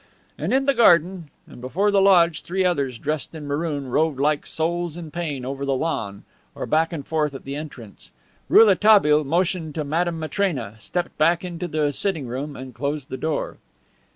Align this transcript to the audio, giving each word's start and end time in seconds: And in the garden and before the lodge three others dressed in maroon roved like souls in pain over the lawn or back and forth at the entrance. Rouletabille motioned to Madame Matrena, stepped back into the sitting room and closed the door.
And 0.35 0.51
in 0.51 0.65
the 0.65 0.73
garden 0.73 1.29
and 1.45 1.61
before 1.61 1.91
the 1.91 2.01
lodge 2.01 2.41
three 2.41 2.65
others 2.65 2.97
dressed 2.97 3.35
in 3.35 3.45
maroon 3.45 3.85
roved 3.89 4.19
like 4.19 4.47
souls 4.47 4.97
in 4.97 5.11
pain 5.11 5.45
over 5.45 5.63
the 5.63 5.75
lawn 5.75 6.23
or 6.55 6.65
back 6.65 6.91
and 6.91 7.05
forth 7.05 7.35
at 7.35 7.43
the 7.43 7.55
entrance. 7.55 8.09
Rouletabille 8.49 9.23
motioned 9.23 9.75
to 9.75 9.83
Madame 9.83 10.17
Matrena, 10.19 10.75
stepped 10.79 11.15
back 11.19 11.45
into 11.45 11.67
the 11.67 11.93
sitting 11.93 12.25
room 12.25 12.55
and 12.55 12.73
closed 12.73 13.09
the 13.09 13.15
door. 13.17 13.57